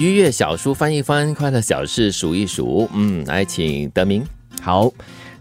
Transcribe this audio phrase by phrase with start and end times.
[0.00, 2.88] 愉悦小书翻一翻，快乐小事数一数。
[2.94, 4.24] 嗯，来请德明。
[4.62, 4.90] 好。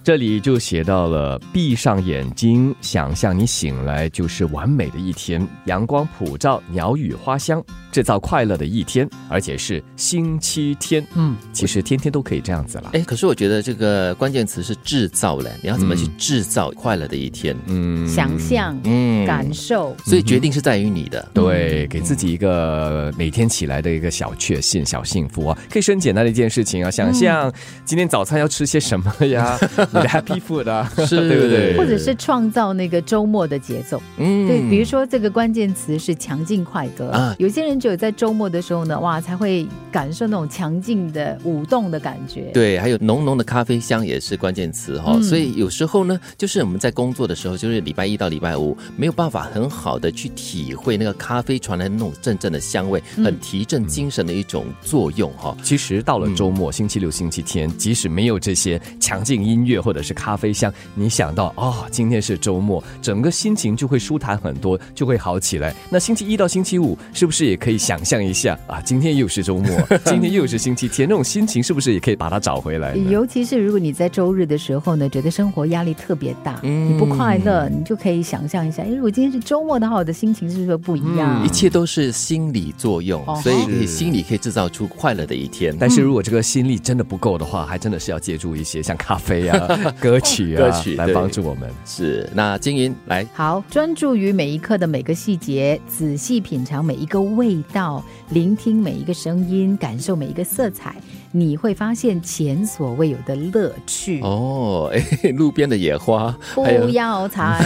[0.10, 11.06] 这里就写到了：闭上眼睛，想象你醒来就是完美的一天，阳光普照，鸟语花香，制造快乐的一天，而且是星期天。
[11.14, 12.89] 嗯，其实天天都可以这样子了。
[12.93, 17.55] 哎，可是我觉得这个关键词是制造嘞，你要怎么去制造快乐的一天？
[17.68, 21.30] 嗯，想象，嗯，感受，所以决定是在于你的。
[21.36, 26.89] 对，给自己一个每天起来的一个小确幸、小幸福啊，可以是很简单的一件事情啊。
[26.89, 27.54] 想象
[27.86, 29.55] 今天早餐要吃些什么呀
[30.08, 31.78] ？Happy food 啊， 是对不对？
[31.78, 37.36] 或者是创造那个周末的节奏，嗯，对，比如说这个关键词是强劲快歌啊。
[37.39, 42.52] 有些人只有在周末的时候呢，哇，才会感受那种强劲的舞动的感觉。
[42.53, 45.20] 对，还有浓浓的咖啡香也是关键词哈。
[45.22, 55.56] 所以有时候呢，就是我们在工作的时候，就是礼拜一到礼拜五没有办法很好的去体会那个咖啡传来的那种阵阵的香味，很提振精神的一种作用哈。
[55.64, 59.78] 其实到了周末，星期六、星期天，即使没有这些强劲音乐。
[59.81, 65.73] 或者是咖啡香，你想到哦，今天是周末，整个心情就会舒坦很多，就会好起来。
[65.89, 68.81] 那星期一到星期五，是不是也可以想象一下啊？
[68.81, 69.69] 今天又是周末，
[70.05, 72.95] 今天又是星期天，那种心情是不是也可以把它找回来？
[72.95, 81.45] 尤其是如果你在周日的时候呢，觉得生活压力特别大，你不快乐，你就可以想象一下，哎，如果今天是周末的话，我的心情是不是不一样？
[81.45, 85.75] 一切都是心理作用，所以你心理可以制造出快乐的一天。
[85.80, 89.67] 但是如果这个心力真的不够的话，还真的是要借助一些像咖啡啊。
[90.00, 91.70] 歌曲啊，歌曲来帮助我们。
[91.86, 93.25] 是那金莹来。
[93.34, 100.95] 好，专注于每一刻的每个细节，仔细品尝每一个味道，聆听每一个声音，感受每一个色彩。
[101.31, 104.91] 你会发现前所未有的乐趣哦！
[104.91, 107.63] 哎，路边的野花，不要采，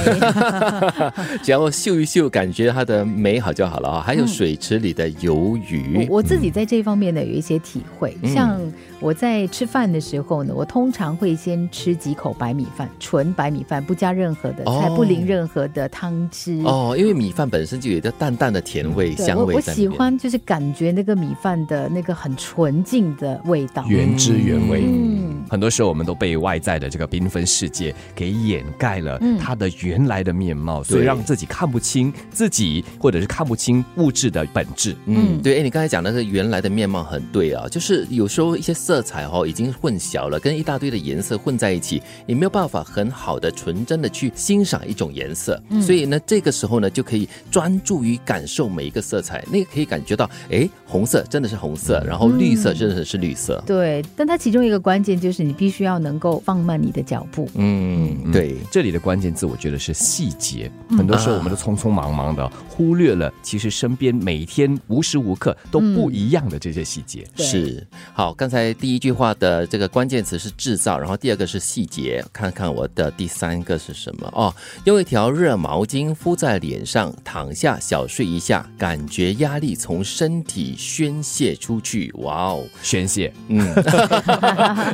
[1.42, 4.04] 只要嗅一嗅，感觉它的美好就好了啊！
[4.06, 8.18] 还有水池里的游鱼，我自己在这方面呢有一些体会。
[8.26, 8.60] 像
[9.00, 16.94] 我在吃饭的时候呢，我通常会先吃几口白米饭，纯白米饭，不加任何的菜，不淋任何的汤汁哦。
[16.98, 23.40] 因为米饭本身就有一个淡淡的甜味香味我喜欢就是感觉那个米饭的那个很纯净的。
[23.53, 23.86] 味道。
[23.88, 34.96] 原汁原味，嗯，很多时候我们都被外在的这个缤纷世界给掩盖了它的原来的面貌，所以让自己看不清自己，或者是看不清物质的本质。
[35.06, 45.62] 嗯，对，哎，你刚才讲的是原来的面貌很对啊，就是有时候一些色彩哦已经混淆了，跟一大堆的颜色混在一起，也没有办法很好的纯真的去欣赏一种颜色。
[45.82, 53.43] 所以呢，这个时候呢就可以专注于感受每一个色彩，那个可以感觉到，哎，红色真的是红色，然后绿色真的是绿色。
[53.66, 57.50] 对，但它其中一个关键就是你必须要能够放慢你的脚步。
[57.56, 60.72] 嗯，对，这里的关键字我觉得是细节。
[60.90, 67.26] 很多时候我们都匆匆忙忙的忽略了，其实身边每天无时无刻都不一样的这些细节。
[67.36, 72.24] 是，好，刚才第一句话的这个关键词是制造，然后第二个是细节。
[72.32, 74.54] 看看我的第三个是什么哦？
[74.86, 82.12] 用一条热毛巾敷在脸上，躺下小睡一下，感觉压力从身体宣泄出去。
[82.20, 83.33] 哇哦，宣泄。
[83.50, 83.58] 嗯，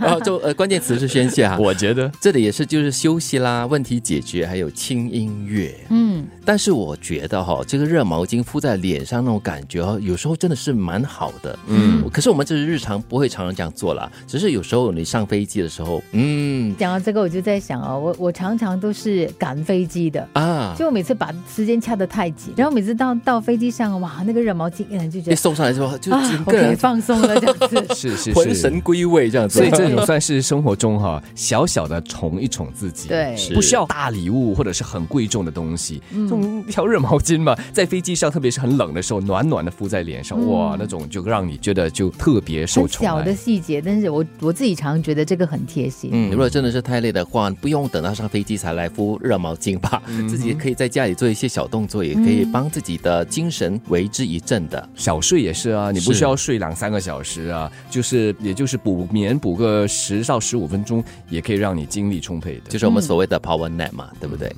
[0.01, 1.57] 然 后就呃，关键词是宣泄哈。
[1.57, 5.73] 我觉得这里也是，就是休息啦，问题解决，还有轻音乐。
[5.89, 11.56] 嗯，但是我觉得哈，这个热毛巾敷在脸上那种感觉哦，有时候真的是蛮好的。
[11.68, 20.28] 嗯，可是我们这是日常不会常常这样做啦，只是有时候你上飞机的时候，嗯，讲到这个我就在想哦，我我常常都是赶飞机的。
[20.34, 28.34] 啊，就我每次把时间掐得太紧，然后每次到到飞机上哇，那个热毛巾就觉得送上来之后就整个人放松了这样子，是 是。
[28.34, 43.05] 浑神归位这样子，所以这种算是生活中哈小小的宠一宠自己，对，不需要大礼物或者是很贵重的东西，这种一条热毛巾嘛， 在飞机上特别是很冷的时候，暖暖的敷在脸上，哇，那种就让你觉得就特别受宠。
[43.05, 46.09] 小的细节，但是我我自己常觉得这个很贴心。
[46.13, 54.89] 嗯，如果真的是太累的话，不用等到上飞机才来敷热毛巾吧，自己可以在家里做一些小动作，也可以帮自己的精神为之一振的。
[54.95, 58.35] 小睡也是啊，你不需要睡两三个小时啊，就是。
[58.39, 64.50] 也就是补眠补个十到十五分钟，也可以让你精力充沛的，就是我们所谓的 power nap 嘛，对不对？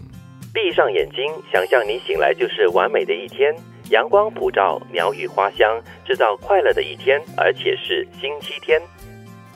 [0.53, 3.55] 闭上眼睛，想象你醒来就是完美的一天，
[3.89, 8.81] 阳光普照，鸟语花香，制造快乐的一天，而且是星期天。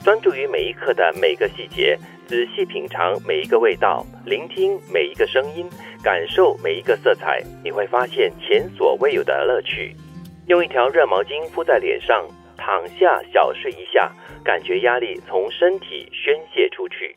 [0.02, 5.68] 专注于每一刻的每个细节，仔细品尝每一个味道，聆听每一个声音，
[6.02, 9.94] 感受每一个色彩，你会发现前所未有的乐趣。
[10.46, 12.26] 用一条热毛巾敷在脸上。
[12.58, 14.10] 躺下，小睡一下，
[14.42, 17.16] 感觉压力从身体宣泄出去。